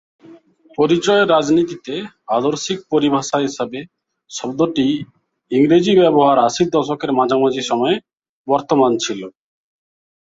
[0.77, 1.93] পরিচয়ের রাজনীতিতে
[2.37, 3.79] আদর্শিক পরিভাষা হিসাবে
[4.31, 4.95] শব্দটির
[5.51, 7.95] ইংরেজি ব্যবহার আশির দশকের মাঝামাঝি সময়ে
[8.47, 9.21] বর্তমান ছিল।